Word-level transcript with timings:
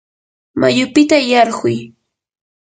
mayupita 0.59 1.17
yarquy. 1.29 1.77